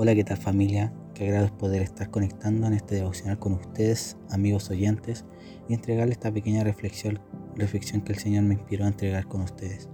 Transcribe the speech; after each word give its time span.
Hola, 0.00 0.14
¿qué 0.14 0.22
tal 0.22 0.36
familia? 0.36 0.92
Qué 1.12 1.24
agrado 1.24 1.46
es 1.46 1.50
poder 1.50 1.82
estar 1.82 2.08
conectando 2.08 2.68
en 2.68 2.72
este 2.72 2.94
devocional 2.94 3.40
con 3.40 3.54
ustedes, 3.54 4.16
amigos 4.30 4.70
oyentes, 4.70 5.24
y 5.68 5.74
entregarles 5.74 6.18
esta 6.18 6.30
pequeña 6.30 6.62
reflexión, 6.62 7.18
reflexión 7.56 8.02
que 8.02 8.12
el 8.12 8.20
Señor 8.20 8.44
me 8.44 8.54
inspiró 8.54 8.84
a 8.84 8.88
entregar 8.88 9.26
con 9.26 9.40
ustedes. 9.40 9.88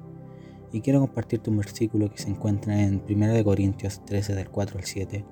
Y 0.72 0.82
quiero 0.82 1.00
compartirte 1.00 1.48
un 1.48 1.56
versículo 1.56 2.10
que 2.10 2.18
se 2.18 2.28
encuentra 2.28 2.82
en 2.82 3.02
1 3.08 3.44
Corintios 3.44 4.04
13 4.04 4.34
del 4.34 4.50
4 4.50 4.78
al 4.78 4.84
7. 4.84 5.24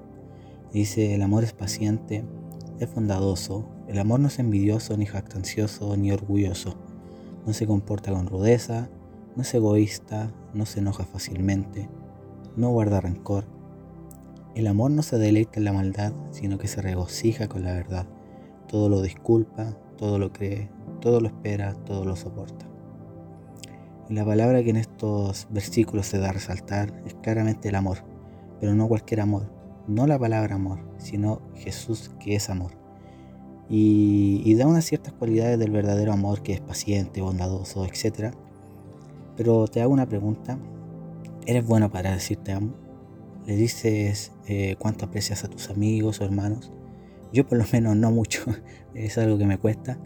Dice, 0.72 1.14
el 1.14 1.20
amor 1.20 1.44
es 1.44 1.52
paciente, 1.52 2.24
es 2.80 2.94
bondadoso, 2.94 3.68
el 3.88 3.98
amor 3.98 4.20
no 4.20 4.28
es 4.28 4.38
envidioso, 4.38 4.96
ni 4.96 5.04
jactancioso, 5.04 5.98
ni 5.98 6.12
orgulloso, 6.12 6.78
no 7.46 7.52
se 7.52 7.66
comporta 7.66 8.10
con 8.10 8.26
rudeza, 8.26 8.88
no 9.36 9.42
es 9.42 9.52
egoísta, 9.52 10.32
no 10.54 10.64
se 10.64 10.80
enoja 10.80 11.04
fácilmente, 11.04 11.90
no 12.56 12.70
guarda 12.70 13.02
rencor 13.02 13.60
el 14.54 14.66
amor 14.66 14.90
no 14.90 15.02
se 15.02 15.16
deleita 15.18 15.58
en 15.58 15.64
la 15.64 15.72
maldad, 15.72 16.12
sino 16.30 16.58
que 16.58 16.68
se 16.68 16.82
regocija 16.82 17.48
con 17.48 17.64
la 17.64 17.72
verdad. 17.72 18.06
Todo 18.68 18.88
lo 18.88 19.00
disculpa, 19.00 19.78
todo 19.96 20.18
lo 20.18 20.32
cree, 20.32 20.70
todo 21.00 21.20
lo 21.20 21.28
espera, 21.28 21.74
todo 21.86 22.04
lo 22.04 22.16
soporta. 22.16 22.66
Y 24.10 24.14
la 24.14 24.24
palabra 24.24 24.62
que 24.62 24.70
en 24.70 24.76
estos 24.76 25.48
versículos 25.50 26.06
se 26.06 26.18
da 26.18 26.30
a 26.30 26.32
resaltar 26.32 26.92
es 27.06 27.14
claramente 27.14 27.70
el 27.70 27.76
amor, 27.76 28.04
pero 28.60 28.74
no 28.74 28.88
cualquier 28.88 29.20
amor, 29.20 29.50
no 29.86 30.06
la 30.06 30.18
palabra 30.18 30.56
amor, 30.56 30.80
sino 30.98 31.40
Jesús 31.54 32.10
que 32.20 32.34
es 32.34 32.50
amor. 32.50 32.72
Y, 33.70 34.42
y 34.44 34.54
da 34.54 34.66
unas 34.66 34.84
ciertas 34.84 35.14
cualidades 35.14 35.58
del 35.58 35.70
verdadero 35.70 36.12
amor 36.12 36.42
que 36.42 36.52
es 36.52 36.60
paciente, 36.60 37.22
bondadoso, 37.22 37.86
etc. 37.86 38.34
Pero 39.34 39.66
te 39.66 39.80
hago 39.80 39.94
una 39.94 40.06
pregunta, 40.06 40.58
¿eres 41.46 41.66
bueno 41.66 41.90
para 41.90 42.12
decirte 42.12 42.52
amo? 42.52 42.81
Le 43.46 43.56
dices 43.56 44.32
eh, 44.46 44.76
cuánto 44.78 45.06
aprecias 45.06 45.44
a 45.44 45.48
tus 45.48 45.70
amigos 45.70 46.20
o 46.20 46.24
hermanos. 46.24 46.72
Yo 47.32 47.46
por 47.46 47.58
lo 47.58 47.64
menos 47.72 47.96
no 47.96 48.10
mucho, 48.10 48.44
es 48.94 49.18
algo 49.18 49.38
que 49.38 49.46
me 49.46 49.58
cuesta. 49.58 49.98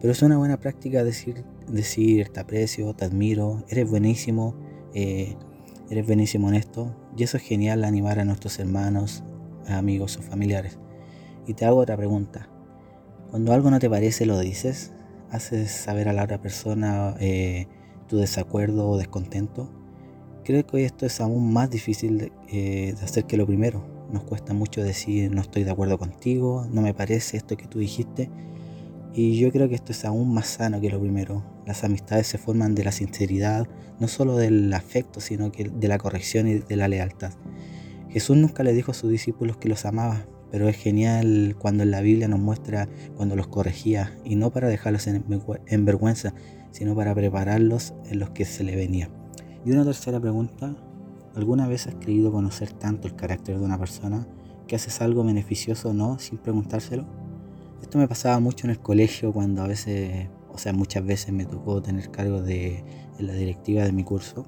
Pero 0.00 0.12
es 0.12 0.22
una 0.22 0.38
buena 0.38 0.58
práctica 0.58 1.04
decir, 1.04 1.44
decir 1.68 2.30
te 2.30 2.40
aprecio, 2.40 2.94
te 2.94 3.04
admiro, 3.04 3.64
eres 3.68 3.88
buenísimo, 3.88 4.54
eh, 4.94 5.36
eres 5.90 6.06
buenísimo 6.06 6.48
en 6.48 6.54
esto. 6.54 6.96
Y 7.16 7.24
eso 7.24 7.36
es 7.36 7.42
genial 7.42 7.84
animar 7.84 8.18
a 8.18 8.24
nuestros 8.24 8.58
hermanos, 8.58 9.22
amigos 9.66 10.16
o 10.16 10.22
familiares. 10.22 10.78
Y 11.46 11.54
te 11.54 11.66
hago 11.66 11.78
otra 11.78 11.96
pregunta. 11.96 12.48
Cuando 13.30 13.52
algo 13.52 13.70
no 13.70 13.78
te 13.78 13.90
parece, 13.90 14.24
lo 14.24 14.38
dices. 14.38 14.92
¿Haces 15.30 15.70
saber 15.70 16.08
a 16.08 16.12
la 16.12 16.24
otra 16.24 16.40
persona 16.40 17.14
eh, 17.20 17.68
tu 18.08 18.16
desacuerdo 18.16 18.88
o 18.88 18.96
descontento? 18.96 19.79
Creo 20.44 20.66
que 20.66 20.84
esto 20.84 21.04
es 21.04 21.20
aún 21.20 21.52
más 21.52 21.70
difícil 21.70 22.32
eh, 22.48 22.94
de, 22.98 23.04
hacer 23.04 23.24
que 23.24 23.36
lo 23.36 23.46
primero. 23.46 23.84
Nos 24.10 24.24
cuesta 24.24 24.54
mucho 24.54 24.82
decir 24.82 25.30
no 25.30 25.40
estoy 25.40 25.64
de 25.64 25.70
acuerdo 25.70 25.98
contigo, 25.98 26.66
no 26.70 26.80
me 26.82 26.94
parece 26.94 27.36
esto 27.36 27.56
que 27.56 27.66
tú 27.66 27.78
dijiste. 27.78 28.30
Y 29.12 29.38
yo 29.38 29.50
creo 29.50 29.68
que 29.68 29.74
esto 29.74 29.92
es 29.92 30.04
aún 30.04 30.32
más 30.32 30.46
sano 30.46 30.80
que 30.80 30.88
lo 30.88 31.00
primero. 31.00 31.44
Las 31.66 31.84
amistades 31.84 32.26
se 32.26 32.38
forman 32.38 32.74
de 32.74 32.84
la 32.84 32.92
sinceridad, 32.92 33.68
no 33.98 34.08
solo 34.08 34.36
del 34.36 34.72
afecto, 34.72 35.20
sino 35.20 35.52
que 35.52 35.64
de 35.64 35.88
la 35.88 35.98
corrección 35.98 36.48
y 36.48 36.58
de 36.58 36.76
la 36.76 36.88
lealtad. 36.88 37.32
Jesús 38.08 38.36
nunca 38.36 38.62
le 38.62 38.72
dijo 38.72 38.92
a 38.92 38.94
sus 38.94 39.10
discípulos 39.10 39.56
que 39.56 39.68
los 39.68 39.84
amaba, 39.84 40.26
pero 40.50 40.68
es 40.68 40.76
genial 40.76 41.56
cuando 41.58 41.82
en 41.82 41.90
la 41.90 42.00
Biblia 42.00 42.28
nos 42.28 42.40
muestra 42.40 42.88
cuando 43.16 43.36
los 43.36 43.48
corregía, 43.48 44.16
y 44.24 44.36
no 44.36 44.50
para 44.50 44.68
dejarlos 44.68 45.06
en 45.06 45.84
vergüenza, 45.84 46.34
sino 46.70 46.94
para 46.94 47.14
prepararlos 47.14 47.94
en 48.08 48.20
los 48.20 48.30
que 48.30 48.44
se 48.44 48.64
le 48.64 48.74
venía. 48.74 49.10
Y 49.64 49.72
una 49.72 49.84
tercera 49.84 50.18
pregunta, 50.18 50.74
¿alguna 51.34 51.68
vez 51.68 51.86
has 51.86 51.94
creído 51.96 52.32
conocer 52.32 52.72
tanto 52.72 53.08
el 53.08 53.14
carácter 53.14 53.58
de 53.58 53.64
una 53.64 53.78
persona 53.78 54.26
que 54.66 54.76
haces 54.76 55.02
algo 55.02 55.22
beneficioso 55.22 55.90
o 55.90 55.92
no 55.92 56.18
sin 56.18 56.38
preguntárselo? 56.38 57.04
Esto 57.82 57.98
me 57.98 58.08
pasaba 58.08 58.40
mucho 58.40 58.66
en 58.66 58.70
el 58.70 58.78
colegio 58.78 59.34
cuando 59.34 59.62
a 59.62 59.66
veces, 59.66 60.28
o 60.50 60.56
sea, 60.56 60.72
muchas 60.72 61.04
veces 61.04 61.34
me 61.34 61.44
tocó 61.44 61.82
tener 61.82 62.10
cargo 62.10 62.40
de 62.40 62.84
la 63.18 63.34
directiva 63.34 63.84
de 63.84 63.92
mi 63.92 64.02
curso. 64.02 64.46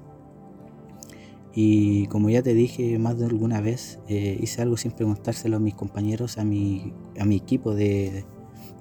Y 1.53 2.07
como 2.07 2.31
ya 2.31 2.41
te 2.41 2.55
dije 2.55 2.97
más 2.97 3.19
de 3.19 3.27
alguna 3.27 3.61
vez, 3.61 3.99
eh, 4.07 4.39
hice 4.41 4.63
algo 4.63 4.77
sin 4.77 4.93
preguntárselo 4.93 5.57
a 5.57 5.59
mis 5.59 5.75
compañeros, 5.75 6.39
a 6.39 6.43
mi, 6.43 6.91
equipo 7.15 7.75
de, 7.75 8.25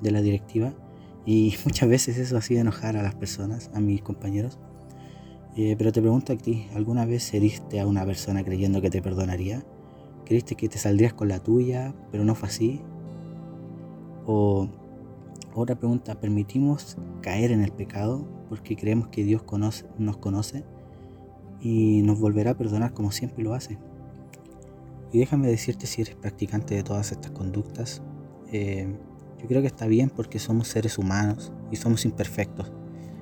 de 0.00 0.10
la 0.10 0.22
directiva. 0.22 0.72
Y 1.26 1.56
muchas 1.66 1.90
veces 1.90 2.16
eso 2.16 2.38
hacía 2.38 2.62
enojar 2.62 2.96
a 2.96 3.02
las 3.02 3.14
personas, 3.14 3.70
a 3.74 3.80
mis 3.80 4.00
compañeros. 4.00 4.58
Eh, 5.54 5.74
pero 5.76 5.92
te 5.92 6.00
pregunto 6.00 6.32
a 6.32 6.36
ti, 6.36 6.66
¿alguna 6.74 7.04
vez 7.04 7.34
heriste 7.34 7.78
a 7.78 7.86
una 7.86 8.06
persona 8.06 8.42
creyendo 8.42 8.80
que 8.80 8.88
te 8.88 9.02
perdonaría? 9.02 9.62
¿Creíste 10.24 10.54
que 10.54 10.68
te 10.68 10.78
saldrías 10.78 11.12
con 11.12 11.28
la 11.28 11.40
tuya, 11.40 11.94
pero 12.10 12.24
no 12.24 12.34
fue 12.34 12.48
así? 12.48 12.80
O 14.24 14.66
otra 15.54 15.76
pregunta, 15.76 16.18
¿permitimos 16.18 16.96
caer 17.20 17.52
en 17.52 17.62
el 17.62 17.70
pecado 17.70 18.26
porque 18.48 18.76
creemos 18.76 19.08
que 19.08 19.24
Dios 19.24 19.42
nos 19.98 20.16
conoce 20.16 20.64
y 21.60 22.00
nos 22.02 22.18
volverá 22.18 22.52
a 22.52 22.56
perdonar 22.56 22.94
como 22.94 23.12
siempre 23.12 23.44
lo 23.44 23.52
hace? 23.52 23.78
Y 25.12 25.18
déjame 25.18 25.48
decirte 25.48 25.86
si 25.86 26.00
eres 26.00 26.14
practicante 26.14 26.74
de 26.74 26.82
todas 26.82 27.12
estas 27.12 27.30
conductas, 27.32 28.00
eh, 28.50 28.86
yo 29.38 29.46
creo 29.48 29.60
que 29.60 29.66
está 29.66 29.86
bien 29.86 30.08
porque 30.08 30.38
somos 30.38 30.68
seres 30.68 30.96
humanos 30.96 31.52
y 31.70 31.76
somos 31.76 32.06
imperfectos, 32.06 32.72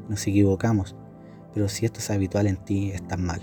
nos 0.09 0.25
equivocamos 0.29 0.95
pero 1.53 1.69
si 1.69 1.87
esto 1.87 2.01
es 2.01 2.11
habitual 2.11 2.47
en 2.47 2.57
ti, 2.57 2.91
estás 2.91 3.19
mal. 3.19 3.41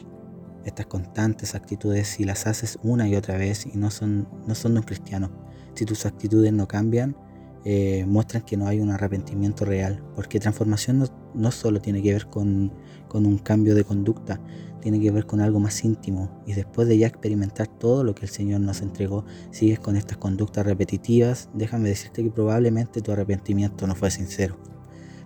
Estas 0.66 0.86
constantes 0.88 1.56
actitudes, 1.56 2.08
si 2.08 2.24
las 2.26 2.48
haces 2.48 2.78
una 2.84 3.08
y 3.08 3.16
otra 3.16 3.38
vez 3.38 3.66
y 3.66 3.78
no 3.78 3.92
son, 3.92 4.28
no 4.46 4.56
son 4.56 4.74
de 4.74 4.80
un 4.80 4.86
cristiano, 4.86 5.32
si 5.76 5.86
tus 5.86 6.06
actitudes 6.06 6.52
no 6.52 6.68
cambian, 6.68 7.16
eh, 7.64 8.06
muestran 8.08 8.44
que 8.44 8.56
no 8.56 8.68
hay 8.68 8.80
un 8.80 8.92
arrepentimiento 8.92 9.66
real, 9.66 10.02
porque 10.16 10.40
transformación 10.40 11.00
no, 11.00 11.06
no 11.34 11.52
solo 11.52 11.82
tiene 11.82 12.02
que 12.02 12.14
ver 12.14 12.28
con, 12.28 12.72
con, 13.08 13.26
un 13.26 13.38
cambio 13.38 13.76
de 13.76 13.84
conducta, 13.84 14.40
tiene 14.80 15.00
que 15.00 15.12
ver 15.12 15.26
con 15.26 15.42
algo 15.42 15.60
más 15.60 15.84
íntimo. 15.84 16.42
Y 16.46 16.54
después 16.54 16.88
de 16.88 16.98
ya 16.98 17.08
experimentar 17.08 17.68
todo 17.68 18.04
lo 18.04 18.16
que 18.16 18.26
el 18.26 18.32
Señor 18.32 18.62
nos 18.62 18.82
entregó, 18.82 19.26
sigues 19.52 19.80
con 19.80 19.98
estas 19.98 20.18
conductas 20.18 20.66
repetitivas, 20.66 21.50
déjame 21.54 21.90
decirte 21.90 22.24
que 22.24 22.32
probablemente 22.32 23.02
tu 23.02 23.12
arrepentimiento 23.12 23.86
no 23.86 23.96
fue 23.96 24.12
sincero. 24.12 24.58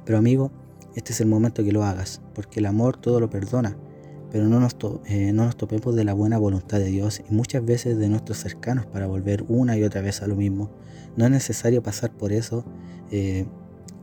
Pero 0.03 0.17
amigo, 0.17 0.51
este 0.95 1.13
es 1.13 1.21
el 1.21 1.27
momento 1.27 1.63
que 1.63 1.71
lo 1.71 1.83
hagas, 1.83 2.21
porque 2.33 2.59
el 2.59 2.65
amor 2.65 2.97
todo 2.97 3.19
lo 3.19 3.29
perdona, 3.29 3.77
pero 4.31 4.47
no 4.47 4.59
nos, 4.59 4.75
eh, 5.05 5.33
no 5.33 5.45
nos 5.45 5.57
topemos 5.57 5.95
de 5.95 6.03
la 6.03 6.13
buena 6.13 6.37
voluntad 6.37 6.79
de 6.79 6.85
Dios 6.85 7.21
y 7.29 7.33
muchas 7.33 7.65
veces 7.65 7.97
de 7.97 8.09
nuestros 8.09 8.37
cercanos 8.37 8.85
para 8.85 9.07
volver 9.07 9.43
una 9.47 9.77
y 9.77 9.83
otra 9.83 10.01
vez 10.01 10.21
a 10.21 10.27
lo 10.27 10.35
mismo. 10.35 10.71
No 11.17 11.25
es 11.25 11.31
necesario 11.31 11.83
pasar 11.83 12.11
por 12.11 12.31
eso, 12.31 12.65
eh, 13.11 13.45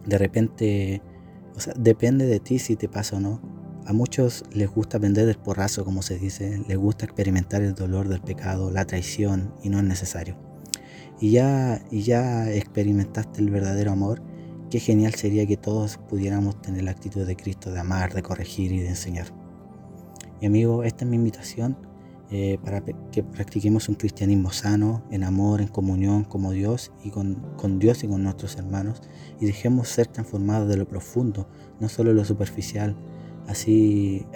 de 0.06 0.18
repente, 0.18 1.02
o 1.56 1.60
sea, 1.60 1.74
depende 1.78 2.26
de 2.26 2.40
ti 2.40 2.58
si 2.58 2.76
te 2.76 2.88
pasa 2.88 3.16
o 3.16 3.20
no. 3.20 3.40
A 3.86 3.94
muchos 3.94 4.44
les 4.52 4.70
gusta 4.70 4.98
aprender 4.98 5.24
del 5.24 5.38
porrazo, 5.38 5.84
como 5.84 6.02
se 6.02 6.18
dice, 6.18 6.62
les 6.68 6.76
gusta 6.76 7.06
experimentar 7.06 7.62
el 7.62 7.74
dolor 7.74 8.08
del 8.08 8.20
pecado, 8.20 8.70
la 8.70 8.84
traición, 8.84 9.54
y 9.62 9.70
no 9.70 9.78
es 9.78 9.84
necesario. 9.84 10.36
Y 11.20 11.32
ya, 11.32 11.82
y 11.90 12.02
ya 12.02 12.50
experimentaste 12.50 13.40
el 13.40 13.50
verdadero 13.50 13.92
amor, 13.92 14.22
Qué 14.70 14.80
genial 14.80 15.14
sería 15.14 15.46
que 15.46 15.56
todos 15.56 15.96
pudiéramos 15.96 16.60
tener 16.60 16.82
la 16.82 16.90
actitud 16.90 17.26
de 17.26 17.36
Cristo 17.36 17.70
de 17.70 17.80
amar, 17.80 18.12
de 18.12 18.22
corregir 18.22 18.70
y 18.70 18.80
de 18.80 18.88
enseñar. 18.88 19.28
Y 20.42 20.46
amigo, 20.46 20.84
esta 20.84 21.04
es 21.04 21.10
mi 21.10 21.16
invitación 21.16 21.78
eh, 22.30 22.58
para 22.62 22.82
que 22.82 23.22
practiquemos 23.22 23.88
un 23.88 23.94
cristianismo 23.94 24.52
sano, 24.52 25.02
en 25.10 25.24
amor, 25.24 25.62
en 25.62 25.68
comunión 25.68 26.24
como 26.24 26.52
Dios 26.52 26.92
y 27.02 27.08
con, 27.08 27.36
con, 27.56 27.78
Dios 27.78 28.04
y 28.04 28.08
con 28.08 28.22
nuestros 28.22 28.56
hermanos, 28.56 29.00
y 29.40 29.46
dejemos 29.46 29.88
ser 29.88 30.06
transformados 30.08 30.68
de 30.68 30.76
lo 30.76 30.86
profundo, 30.86 31.48
no 31.80 31.88
solo 31.88 32.12
lo 32.12 32.26
superficial, 32.26 32.94
así 33.46 34.26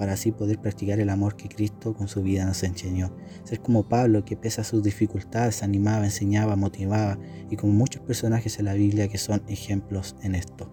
para 0.00 0.14
así 0.14 0.32
poder 0.32 0.58
practicar 0.58 0.98
el 0.98 1.10
amor 1.10 1.36
que 1.36 1.50
Cristo 1.50 1.92
con 1.92 2.08
su 2.08 2.22
vida 2.22 2.46
nos 2.46 2.62
enseñó. 2.62 3.14
Ser 3.44 3.60
como 3.60 3.86
Pablo, 3.86 4.24
que 4.24 4.34
pese 4.34 4.62
a 4.62 4.64
sus 4.64 4.82
dificultades 4.82 5.62
animaba, 5.62 6.06
enseñaba, 6.06 6.56
motivaba, 6.56 7.18
y 7.50 7.56
como 7.56 7.74
muchos 7.74 8.00
personajes 8.00 8.58
en 8.58 8.64
la 8.64 8.72
Biblia 8.72 9.08
que 9.08 9.18
son 9.18 9.42
ejemplos 9.46 10.16
en 10.22 10.34
esto. 10.34 10.72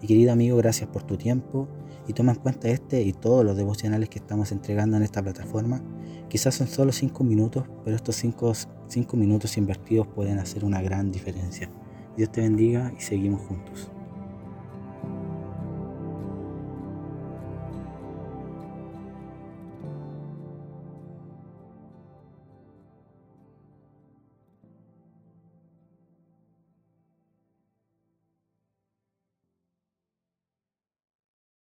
Y 0.00 0.06
querido 0.06 0.30
amigo, 0.30 0.56
gracias 0.58 0.88
por 0.90 1.02
tu 1.02 1.16
tiempo 1.16 1.66
y 2.06 2.12
toma 2.12 2.34
en 2.34 2.38
cuenta 2.38 2.68
este 2.68 3.02
y 3.02 3.12
todos 3.12 3.44
los 3.44 3.56
devocionales 3.56 4.10
que 4.10 4.20
estamos 4.20 4.52
entregando 4.52 4.96
en 4.96 5.02
esta 5.02 5.24
plataforma. 5.24 5.82
Quizás 6.28 6.54
son 6.54 6.68
solo 6.68 6.92
5 6.92 7.24
minutos, 7.24 7.64
pero 7.84 7.96
estos 7.96 8.14
5 8.14 9.16
minutos 9.16 9.56
invertidos 9.56 10.06
pueden 10.06 10.38
hacer 10.38 10.64
una 10.64 10.80
gran 10.80 11.10
diferencia. 11.10 11.68
Dios 12.16 12.30
te 12.30 12.42
bendiga 12.42 12.92
y 12.96 13.00
seguimos 13.00 13.40
juntos. 13.40 13.90